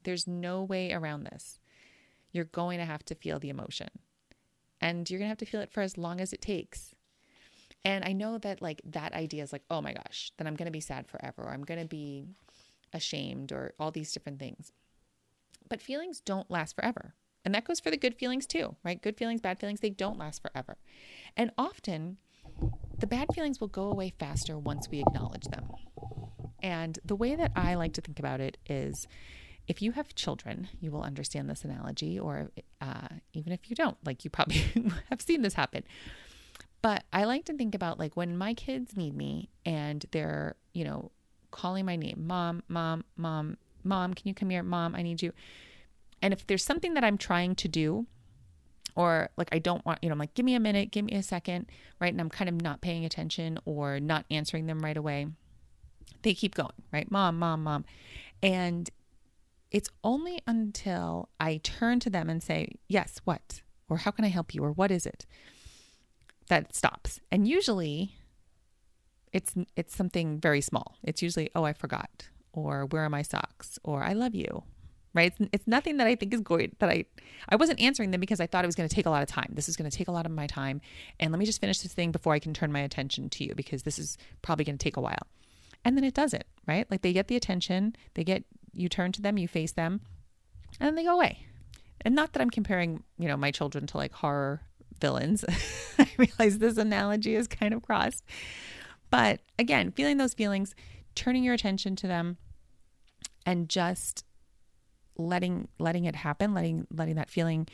There's 0.04 0.26
no 0.26 0.62
way 0.62 0.92
around 0.92 1.24
this. 1.24 1.58
You're 2.30 2.44
going 2.44 2.78
to 2.78 2.84
have 2.84 3.04
to 3.06 3.14
feel 3.14 3.38
the 3.38 3.48
emotion. 3.48 3.88
And 4.80 5.08
you're 5.10 5.18
going 5.18 5.26
to 5.26 5.30
have 5.30 5.38
to 5.38 5.46
feel 5.46 5.60
it 5.60 5.72
for 5.72 5.80
as 5.80 5.98
long 5.98 6.20
as 6.20 6.32
it 6.32 6.40
takes. 6.40 6.94
And 7.84 8.04
I 8.04 8.12
know 8.12 8.38
that 8.38 8.62
like 8.62 8.80
that 8.84 9.12
idea 9.14 9.42
is 9.42 9.52
like, 9.52 9.64
oh 9.70 9.80
my 9.80 9.92
gosh, 9.92 10.32
then 10.36 10.46
I'm 10.46 10.54
going 10.54 10.66
to 10.66 10.72
be 10.72 10.80
sad 10.80 11.08
forever 11.08 11.42
or 11.42 11.50
I'm 11.50 11.64
going 11.64 11.80
to 11.80 11.86
be 11.86 12.26
ashamed 12.92 13.52
or 13.52 13.74
all 13.78 13.90
these 13.90 14.12
different 14.12 14.38
things. 14.38 14.72
But 15.68 15.80
feelings 15.80 16.20
don't 16.20 16.50
last 16.50 16.76
forever. 16.76 17.14
And 17.44 17.54
that 17.54 17.64
goes 17.64 17.78
for 17.78 17.90
the 17.90 17.96
good 17.96 18.16
feelings 18.16 18.44
too, 18.44 18.74
right? 18.84 19.00
Good 19.00 19.16
feelings, 19.16 19.40
bad 19.40 19.60
feelings, 19.60 19.80
they 19.80 19.90
don't 19.90 20.18
last 20.18 20.42
forever. 20.42 20.76
And 21.36 21.52
often 21.56 22.16
the 22.98 23.06
bad 23.06 23.28
feelings 23.34 23.60
will 23.60 23.68
go 23.68 23.90
away 23.90 24.12
faster 24.18 24.58
once 24.58 24.88
we 24.90 25.00
acknowledge 25.00 25.44
them. 25.44 25.68
And 26.62 26.98
the 27.04 27.16
way 27.16 27.36
that 27.36 27.52
I 27.54 27.74
like 27.74 27.92
to 27.94 28.00
think 28.00 28.18
about 28.18 28.40
it 28.40 28.56
is 28.68 29.06
if 29.68 29.82
you 29.82 29.92
have 29.92 30.14
children, 30.14 30.68
you 30.80 30.90
will 30.90 31.02
understand 31.02 31.50
this 31.50 31.64
analogy, 31.64 32.18
or 32.18 32.50
uh, 32.80 33.08
even 33.32 33.52
if 33.52 33.68
you 33.68 33.76
don't, 33.76 33.96
like 34.04 34.24
you 34.24 34.30
probably 34.30 34.64
have 35.10 35.20
seen 35.20 35.42
this 35.42 35.54
happen. 35.54 35.82
But 36.82 37.04
I 37.12 37.24
like 37.24 37.44
to 37.46 37.54
think 37.54 37.74
about 37.74 37.98
like 37.98 38.16
when 38.16 38.36
my 38.36 38.54
kids 38.54 38.96
need 38.96 39.16
me 39.16 39.50
and 39.64 40.04
they're, 40.12 40.56
you 40.72 40.84
know, 40.84 41.10
calling 41.50 41.84
my 41.84 41.96
name, 41.96 42.24
mom, 42.26 42.62
mom, 42.68 43.04
mom, 43.16 43.56
mom, 43.82 44.14
can 44.14 44.28
you 44.28 44.34
come 44.34 44.50
here? 44.50 44.62
Mom, 44.62 44.94
I 44.94 45.02
need 45.02 45.22
you. 45.22 45.32
And 46.22 46.32
if 46.32 46.46
there's 46.46 46.64
something 46.64 46.94
that 46.94 47.04
I'm 47.04 47.18
trying 47.18 47.54
to 47.56 47.68
do, 47.68 48.06
or 48.96 49.28
like 49.36 49.48
I 49.52 49.58
don't 49.58 49.84
want, 49.86 50.00
you 50.02 50.08
know, 50.08 50.14
I'm 50.14 50.18
like, 50.18 50.34
give 50.34 50.44
me 50.44 50.54
a 50.54 50.60
minute, 50.60 50.90
give 50.90 51.04
me 51.04 51.12
a 51.12 51.22
second, 51.22 51.66
right? 52.00 52.12
And 52.12 52.20
I'm 52.20 52.30
kind 52.30 52.48
of 52.48 52.60
not 52.60 52.80
paying 52.80 53.04
attention 53.04 53.58
or 53.64 54.00
not 54.00 54.24
answering 54.30 54.66
them 54.66 54.80
right 54.80 54.96
away. 54.96 55.26
They 56.22 56.34
keep 56.34 56.54
going, 56.54 56.72
right? 56.92 57.10
Mom, 57.10 57.38
mom, 57.38 57.62
mom. 57.62 57.84
And 58.42 58.90
it's 59.70 59.90
only 60.02 60.40
until 60.46 61.28
I 61.38 61.58
turn 61.62 62.00
to 62.00 62.10
them 62.10 62.30
and 62.30 62.42
say, 62.42 62.76
yes, 62.88 63.20
what? 63.24 63.60
Or 63.88 63.98
how 63.98 64.10
can 64.10 64.24
I 64.24 64.28
help 64.28 64.54
you? 64.54 64.64
Or 64.64 64.72
what 64.72 64.90
is 64.90 65.06
it? 65.06 65.26
That 66.48 66.64
it 66.64 66.74
stops. 66.74 67.20
And 67.30 67.46
usually 67.46 68.14
it's 69.32 69.54
it's 69.76 69.94
something 69.94 70.40
very 70.40 70.62
small. 70.62 70.96
It's 71.02 71.20
usually, 71.20 71.50
oh, 71.54 71.64
I 71.64 71.74
forgot, 71.74 72.28
or 72.52 72.86
where 72.86 73.04
are 73.04 73.10
my 73.10 73.22
socks, 73.22 73.78
or 73.84 74.02
I 74.02 74.14
love 74.14 74.34
you, 74.34 74.62
right? 75.16 75.32
It's, 75.32 75.50
it's 75.52 75.66
nothing 75.66 75.96
that 75.96 76.06
I 76.06 76.14
think 76.14 76.32
is 76.32 76.40
going 76.40 76.76
that 76.78 76.90
I 76.90 77.06
I 77.48 77.56
wasn't 77.56 77.80
answering 77.80 78.10
them 78.10 78.20
because 78.20 78.40
I 78.40 78.46
thought 78.46 78.64
it 78.64 78.68
was 78.68 78.74
going 78.74 78.88
to 78.88 78.94
take 78.94 79.06
a 79.06 79.10
lot 79.10 79.22
of 79.22 79.28
time. 79.28 79.50
This 79.52 79.68
is 79.68 79.76
going 79.76 79.90
to 79.90 79.96
take 79.96 80.08
a 80.08 80.12
lot 80.12 80.26
of 80.26 80.32
my 80.32 80.46
time, 80.46 80.80
and 81.18 81.32
let 81.32 81.38
me 81.38 81.46
just 81.46 81.60
finish 81.60 81.80
this 81.80 81.92
thing 81.92 82.12
before 82.12 82.34
I 82.34 82.38
can 82.38 82.54
turn 82.54 82.70
my 82.70 82.80
attention 82.80 83.28
to 83.30 83.44
you 83.44 83.54
because 83.54 83.82
this 83.82 83.98
is 83.98 84.18
probably 84.42 84.64
going 84.64 84.78
to 84.78 84.82
take 84.82 84.96
a 84.96 85.00
while. 85.00 85.26
And 85.84 85.96
then 85.96 86.04
it 86.04 86.14
does 86.14 86.34
it, 86.34 86.46
right? 86.66 86.88
Like 86.90 87.02
they 87.02 87.12
get 87.12 87.28
the 87.28 87.36
attention, 87.36 87.96
they 88.14 88.24
get 88.24 88.44
you 88.72 88.88
turn 88.88 89.12
to 89.12 89.22
them, 89.22 89.38
you 89.38 89.48
face 89.48 89.72
them, 89.72 90.00
and 90.78 90.86
then 90.86 90.94
they 90.94 91.04
go 91.04 91.14
away. 91.14 91.46
And 92.02 92.14
not 92.14 92.32
that 92.32 92.42
I'm 92.42 92.50
comparing, 92.50 93.02
you 93.18 93.28
know, 93.28 93.36
my 93.36 93.50
children 93.50 93.86
to 93.88 93.96
like 93.96 94.12
horror 94.12 94.60
villains. 95.00 95.44
I 95.98 96.08
realize 96.16 96.58
this 96.58 96.76
analogy 96.76 97.34
is 97.34 97.48
kind 97.48 97.72
of 97.72 97.82
crossed. 97.82 98.24
But 99.10 99.40
again, 99.58 99.92
feeling 99.92 100.16
those 100.16 100.34
feelings, 100.34 100.74
turning 101.14 101.44
your 101.44 101.54
attention 101.54 101.96
to 101.96 102.06
them 102.06 102.36
and 103.44 103.68
just 103.68 104.24
letting 105.18 105.68
letting 105.78 106.04
it 106.04 106.16
happen, 106.16 106.54
letting 106.54 106.86
letting 106.90 107.16
that 107.16 107.30
feeling 107.30 107.68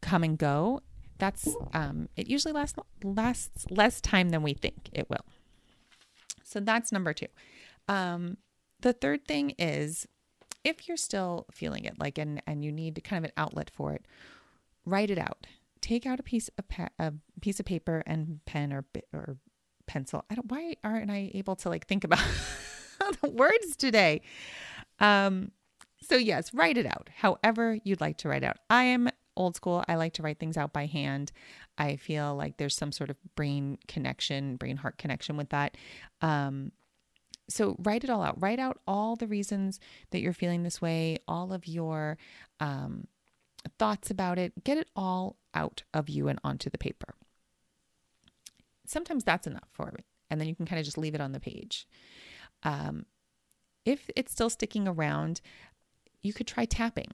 come 0.00 0.22
and 0.22 0.38
go, 0.38 0.80
that's 1.18 1.48
um, 1.72 2.08
it 2.16 2.28
usually 2.28 2.52
lasts 2.52 2.78
lasts 3.02 3.66
less 3.70 4.00
time 4.00 4.30
than 4.30 4.42
we 4.42 4.54
think 4.54 4.90
it 4.92 5.08
will. 5.08 5.24
So 6.42 6.60
that's 6.60 6.92
number 6.92 7.12
two. 7.12 7.26
Um, 7.88 8.36
the 8.80 8.92
third 8.92 9.26
thing 9.26 9.54
is 9.58 10.06
if 10.64 10.88
you're 10.88 10.96
still 10.96 11.46
feeling 11.52 11.84
it, 11.84 11.98
like 11.98 12.18
and 12.18 12.42
and 12.46 12.64
you 12.64 12.72
need 12.72 13.02
kind 13.04 13.24
of 13.24 13.28
an 13.28 13.34
outlet 13.36 13.70
for 13.72 13.92
it, 13.92 14.04
write 14.84 15.10
it 15.10 15.18
out. 15.18 15.46
Take 15.80 16.06
out 16.06 16.20
a 16.20 16.22
piece 16.22 16.50
of 16.58 16.68
pa- 16.68 16.88
a 16.98 17.12
piece 17.40 17.60
of 17.60 17.66
paper 17.66 18.02
and 18.06 18.40
pen 18.46 18.72
or 18.72 18.84
or 19.12 19.38
pencil. 19.86 20.24
I 20.30 20.34
don't. 20.34 20.50
Why 20.50 20.74
aren't 20.84 21.10
I 21.10 21.30
able 21.34 21.56
to 21.56 21.68
like 21.68 21.86
think 21.86 22.04
about 22.04 22.18
the 23.22 23.30
words 23.30 23.76
today? 23.76 24.22
Um, 24.98 25.52
so, 26.08 26.16
yes, 26.16 26.52
write 26.54 26.76
it 26.78 26.86
out 26.86 27.08
however 27.16 27.78
you'd 27.84 28.00
like 28.00 28.18
to 28.18 28.28
write 28.28 28.44
out. 28.44 28.58
I 28.70 28.84
am 28.84 29.08
old 29.36 29.56
school. 29.56 29.84
I 29.88 29.96
like 29.96 30.14
to 30.14 30.22
write 30.22 30.38
things 30.38 30.56
out 30.56 30.72
by 30.72 30.86
hand. 30.86 31.32
I 31.78 31.96
feel 31.96 32.34
like 32.34 32.56
there's 32.56 32.76
some 32.76 32.92
sort 32.92 33.10
of 33.10 33.16
brain 33.34 33.78
connection, 33.86 34.56
brain 34.56 34.76
heart 34.76 34.98
connection 34.98 35.36
with 35.36 35.50
that. 35.50 35.76
Um, 36.22 36.72
so, 37.48 37.76
write 37.80 38.04
it 38.04 38.10
all 38.10 38.22
out. 38.22 38.40
Write 38.40 38.58
out 38.58 38.78
all 38.86 39.16
the 39.16 39.26
reasons 39.26 39.78
that 40.10 40.20
you're 40.20 40.32
feeling 40.32 40.62
this 40.62 40.80
way, 40.80 41.18
all 41.28 41.52
of 41.52 41.66
your 41.66 42.18
um, 42.60 43.06
thoughts 43.78 44.10
about 44.10 44.38
it. 44.38 44.64
Get 44.64 44.78
it 44.78 44.88
all 44.96 45.36
out 45.54 45.82
of 45.92 46.08
you 46.08 46.28
and 46.28 46.38
onto 46.44 46.70
the 46.70 46.78
paper. 46.78 47.14
Sometimes 48.86 49.24
that's 49.24 49.46
enough 49.46 49.68
for 49.72 49.92
me. 49.96 50.04
And 50.30 50.40
then 50.40 50.48
you 50.48 50.54
can 50.54 50.66
kind 50.66 50.78
of 50.78 50.84
just 50.84 50.98
leave 50.98 51.14
it 51.14 51.20
on 51.20 51.32
the 51.32 51.40
page. 51.40 51.86
Um, 52.62 53.06
if 53.84 54.10
it's 54.16 54.32
still 54.32 54.50
sticking 54.50 54.88
around, 54.88 55.40
you 56.26 56.32
could 56.32 56.46
try 56.46 56.64
tapping. 56.64 57.12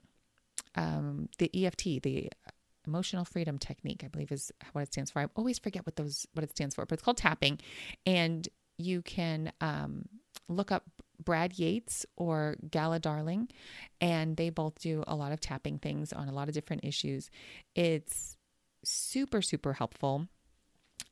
Um, 0.75 1.29
the 1.37 1.51
EFT, 1.65 2.01
the 2.01 2.31
emotional 2.85 3.25
freedom 3.25 3.57
technique, 3.57 4.01
I 4.03 4.07
believe 4.07 4.31
is 4.31 4.51
what 4.73 4.81
it 4.81 4.91
stands 4.91 5.11
for. 5.11 5.19
I 5.19 5.27
always 5.35 5.59
forget 5.59 5.85
what 5.85 5.95
those 5.95 6.25
what 6.33 6.43
it 6.43 6.51
stands 6.51 6.75
for, 6.75 6.85
but 6.85 6.93
it's 6.93 7.03
called 7.03 7.17
tapping. 7.17 7.59
And 8.05 8.47
you 8.77 9.01
can 9.01 9.51
um, 9.61 10.05
look 10.49 10.71
up 10.71 10.83
Brad 11.23 11.57
Yates 11.57 12.05
or 12.17 12.57
Gala 12.69 12.99
Darling, 12.99 13.49
and 14.01 14.35
they 14.35 14.49
both 14.49 14.79
do 14.79 15.03
a 15.07 15.15
lot 15.15 15.31
of 15.31 15.39
tapping 15.39 15.77
things 15.77 16.11
on 16.11 16.27
a 16.27 16.33
lot 16.33 16.47
of 16.47 16.53
different 16.53 16.83
issues. 16.83 17.29
It's 17.75 18.37
super 18.83 19.41
super 19.41 19.73
helpful. 19.73 20.27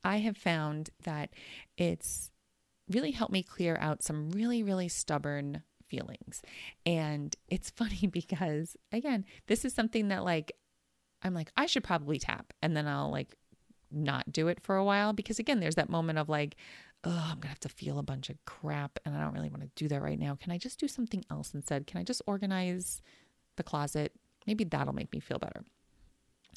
I 0.03 0.17
have 0.17 0.37
found 0.37 0.89
that 1.03 1.29
it's 1.77 2.31
really 2.89 3.11
helped 3.11 3.31
me 3.31 3.43
clear 3.43 3.77
out 3.79 4.03
some 4.03 4.31
really 4.31 4.63
really 4.63 4.89
stubborn 4.89 5.63
feelings. 5.91 6.41
And 6.85 7.35
it's 7.49 7.69
funny 7.69 8.07
because, 8.11 8.77
again, 8.91 9.25
this 9.47 9.65
is 9.65 9.73
something 9.73 10.07
that, 10.07 10.23
like, 10.23 10.53
I'm 11.21 11.33
like, 11.33 11.51
I 11.55 11.67
should 11.67 11.83
probably 11.83 12.17
tap. 12.17 12.53
And 12.61 12.75
then 12.75 12.87
I'll, 12.87 13.11
like, 13.11 13.35
not 13.91 14.31
do 14.31 14.47
it 14.47 14.61
for 14.63 14.77
a 14.77 14.85
while 14.85 15.13
because, 15.13 15.37
again, 15.37 15.59
there's 15.59 15.75
that 15.75 15.89
moment 15.89 16.17
of, 16.17 16.29
like, 16.29 16.55
oh, 17.03 17.27
I'm 17.29 17.35
going 17.35 17.41
to 17.41 17.47
have 17.49 17.59
to 17.61 17.69
feel 17.69 17.99
a 17.99 18.03
bunch 18.03 18.29
of 18.29 18.37
crap 18.45 18.99
and 19.05 19.15
I 19.15 19.21
don't 19.21 19.33
really 19.33 19.49
want 19.49 19.63
to 19.63 19.69
do 19.75 19.87
that 19.89 20.01
right 20.01 20.19
now. 20.19 20.37
Can 20.39 20.51
I 20.51 20.57
just 20.57 20.79
do 20.79 20.87
something 20.87 21.25
else 21.31 21.53
instead? 21.53 21.87
Can 21.87 21.99
I 21.99 22.03
just 22.03 22.21
organize 22.27 23.01
the 23.57 23.63
closet? 23.63 24.13
Maybe 24.45 24.63
that'll 24.63 24.93
make 24.93 25.11
me 25.11 25.19
feel 25.19 25.39
better. 25.39 25.63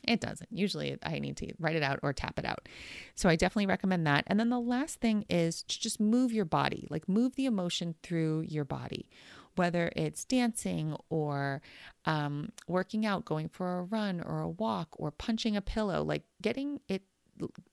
It 0.07 0.21
doesn't. 0.21 0.49
Usually 0.51 0.97
I 1.03 1.19
need 1.19 1.37
to 1.39 1.53
write 1.59 1.77
it 1.77 1.83
out 1.83 2.01
or 2.03 2.13
tap 2.13 2.39
it 2.39 2.45
out. 2.45 2.69
So 3.15 3.29
I 3.29 3.37
definitely 3.37 3.67
recommend 3.67 4.07
that. 4.07 4.25
And 4.27 4.39
then 4.39 4.51
the 4.51 4.61
last 4.61 5.01
thing 5.01 5.25
is 5.29 5.63
to 5.65 5.81
just 5.81 6.01
move 6.01 6.33
your 6.33 6.45
body, 6.45 6.87
like 6.91 7.09
move 7.09 7.37
the 7.37 7.47
emotion 7.47 7.95
through 8.03 8.43
your 8.43 8.65
body, 8.65 9.09
whether 9.57 9.93
it's 9.97 10.25
dancing 10.25 10.97
or 11.11 11.63
um, 12.05 12.51
working 12.69 13.07
out, 13.07 13.25
going 13.25 13.49
for 13.49 13.79
a 13.79 13.83
run 13.83 14.21
or 14.21 14.41
a 14.41 14.49
walk 14.49 14.89
or 14.93 15.11
punching 15.11 15.57
a 15.57 15.63
pillow, 15.63 16.03
like 16.03 16.25
getting 16.43 16.81
it, 16.89 17.03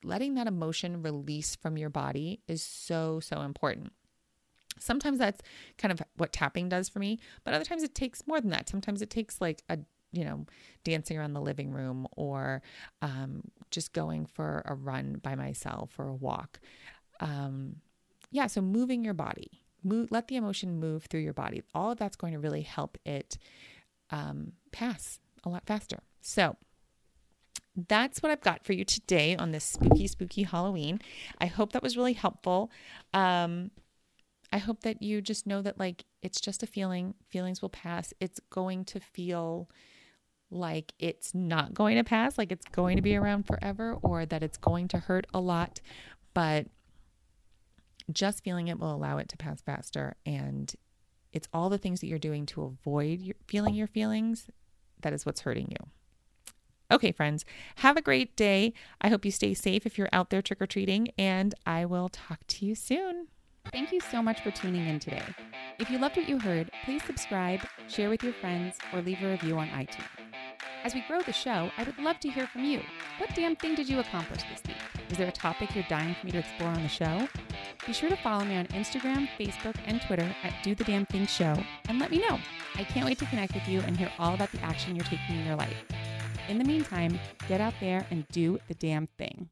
letting 0.03 0.35
that 0.35 0.47
emotion 0.47 1.01
release 1.01 1.55
from 1.55 1.77
your 1.77 1.89
body 1.89 2.41
is 2.47 2.63
so, 2.63 3.19
so 3.19 3.41
important. 3.41 3.91
Sometimes 4.79 5.19
that's 5.19 5.41
kind 5.77 5.91
of 5.91 6.01
what 6.17 6.31
tapping 6.31 6.69
does 6.69 6.89
for 6.89 6.99
me, 6.99 7.19
but 7.43 7.53
other 7.53 7.65
times 7.65 7.83
it 7.83 7.93
takes 7.93 8.25
more 8.25 8.41
than 8.41 8.49
that. 8.51 8.69
Sometimes 8.69 9.01
it 9.01 9.09
takes 9.09 9.39
like 9.41 9.63
a 9.69 9.79
you 10.11 10.25
know, 10.25 10.45
dancing 10.83 11.17
around 11.17 11.33
the 11.33 11.41
living 11.41 11.71
room 11.71 12.07
or 12.15 12.61
um, 13.01 13.43
just 13.69 13.93
going 13.93 14.25
for 14.25 14.61
a 14.65 14.75
run 14.75 15.19
by 15.23 15.35
myself 15.35 15.97
or 15.97 16.07
a 16.07 16.15
walk. 16.15 16.59
Um, 17.19 17.77
yeah, 18.31 18.47
so 18.47 18.61
moving 18.61 19.03
your 19.03 19.13
body, 19.13 19.63
move, 19.83 20.09
let 20.11 20.27
the 20.27 20.35
emotion 20.35 20.79
move 20.79 21.05
through 21.05 21.21
your 21.21 21.33
body. 21.33 21.63
All 21.73 21.91
of 21.91 21.97
that's 21.97 22.15
going 22.15 22.33
to 22.33 22.39
really 22.39 22.61
help 22.61 22.97
it 23.05 23.37
um, 24.09 24.53
pass 24.71 25.19
a 25.43 25.49
lot 25.49 25.65
faster. 25.65 25.99
So, 26.21 26.57
that's 27.87 28.21
what 28.21 28.31
I've 28.31 28.41
got 28.41 28.65
for 28.65 28.73
you 28.73 28.83
today 28.83 29.35
on 29.35 29.51
this 29.51 29.63
spooky, 29.63 30.07
spooky 30.07 30.43
Halloween. 30.43 30.99
I 31.39 31.45
hope 31.45 31.71
that 31.71 31.81
was 31.81 31.95
really 31.95 32.13
helpful. 32.13 32.69
Um, 33.13 33.71
I 34.51 34.57
hope 34.57 34.81
that 34.81 35.01
you 35.01 35.21
just 35.21 35.47
know 35.47 35.61
that, 35.61 35.79
like, 35.79 36.03
it's 36.21 36.41
just 36.41 36.63
a 36.63 36.67
feeling. 36.67 37.13
Feelings 37.29 37.61
will 37.61 37.69
pass. 37.69 38.13
It's 38.19 38.41
going 38.49 38.83
to 38.85 38.99
feel 38.99 39.69
like 40.51 40.93
it's 40.99 41.33
not 41.33 41.73
going 41.73 41.97
to 41.97 42.03
pass, 42.03 42.37
like 42.37 42.51
it's 42.51 42.65
going 42.65 42.97
to 42.97 43.01
be 43.01 43.15
around 43.15 43.47
forever, 43.47 43.97
or 44.01 44.25
that 44.25 44.43
it's 44.43 44.57
going 44.57 44.87
to 44.89 44.99
hurt 44.99 45.25
a 45.33 45.39
lot. 45.39 45.81
But 46.33 46.67
just 48.11 48.43
feeling 48.43 48.67
it 48.67 48.79
will 48.79 48.93
allow 48.93 49.17
it 49.17 49.29
to 49.29 49.37
pass 49.37 49.61
faster. 49.61 50.15
And 50.25 50.73
it's 51.33 51.47
all 51.53 51.69
the 51.69 51.77
things 51.77 52.01
that 52.01 52.07
you're 52.07 52.19
doing 52.19 52.45
to 52.47 52.63
avoid 52.63 53.21
your, 53.21 53.35
feeling 53.47 53.73
your 53.73 53.87
feelings 53.87 54.49
that 55.01 55.13
is 55.13 55.25
what's 55.25 55.41
hurting 55.41 55.69
you. 55.69 55.87
Okay, 56.91 57.13
friends, 57.13 57.45
have 57.77 57.95
a 57.95 58.01
great 58.01 58.35
day. 58.35 58.73
I 58.99 59.07
hope 59.07 59.23
you 59.23 59.31
stay 59.31 59.53
safe 59.53 59.85
if 59.85 59.97
you're 59.97 60.09
out 60.11 60.29
there 60.29 60.41
trick 60.41 60.61
or 60.61 60.67
treating, 60.67 61.09
and 61.17 61.55
I 61.65 61.85
will 61.85 62.09
talk 62.09 62.45
to 62.47 62.65
you 62.65 62.75
soon. 62.75 63.27
Thank 63.71 63.91
you 63.91 63.99
so 64.01 64.21
much 64.21 64.41
for 64.41 64.51
tuning 64.51 64.87
in 64.87 64.99
today. 64.99 65.23
If 65.79 65.89
you 65.89 65.97
loved 65.97 66.17
what 66.17 66.27
you 66.27 66.39
heard, 66.39 66.69
please 66.83 67.03
subscribe, 67.03 67.61
share 67.87 68.09
with 68.09 68.23
your 68.23 68.33
friends, 68.33 68.77
or 68.93 69.01
leave 69.01 69.21
a 69.21 69.29
review 69.29 69.57
on 69.57 69.67
iTunes. 69.69 70.07
As 70.83 70.93
we 70.93 71.03
grow 71.07 71.21
the 71.21 71.31
show, 71.31 71.69
I 71.77 71.83
would 71.83 71.97
love 71.99 72.19
to 72.21 72.29
hear 72.29 72.47
from 72.47 72.63
you. 72.63 72.81
What 73.17 73.35
damn 73.35 73.55
thing 73.55 73.75
did 73.75 73.87
you 73.87 73.99
accomplish 73.99 74.41
this 74.43 74.61
week? 74.67 74.77
Is 75.09 75.17
there 75.17 75.27
a 75.27 75.31
topic 75.31 75.75
you're 75.75 75.85
dying 75.89 76.15
for 76.15 76.25
me 76.25 76.31
to 76.31 76.39
explore 76.39 76.69
on 76.69 76.81
the 76.81 76.89
show? 76.89 77.27
Be 77.85 77.93
sure 77.93 78.09
to 78.09 78.15
follow 78.17 78.43
me 78.43 78.57
on 78.57 78.65
Instagram, 78.67 79.29
Facebook, 79.39 79.75
and 79.85 80.01
Twitter 80.01 80.35
at 80.43 80.53
Do 80.63 80.75
the 80.75 80.83
Damn 80.83 81.05
Thing 81.05 81.27
Show 81.27 81.55
and 81.87 81.99
let 81.99 82.11
me 82.11 82.17
know. 82.17 82.39
I 82.75 82.83
can't 82.83 83.05
wait 83.05 83.19
to 83.19 83.25
connect 83.25 83.53
with 83.53 83.67
you 83.67 83.79
and 83.81 83.95
hear 83.95 84.11
all 84.19 84.33
about 84.33 84.51
the 84.51 84.61
action 84.61 84.95
you're 84.95 85.05
taking 85.05 85.39
in 85.39 85.45
your 85.45 85.55
life. 85.55 85.83
In 86.49 86.57
the 86.57 86.63
meantime, 86.63 87.19
get 87.47 87.61
out 87.61 87.73
there 87.79 88.05
and 88.09 88.27
do 88.29 88.59
the 88.67 88.73
damn 88.73 89.07
thing. 89.17 89.49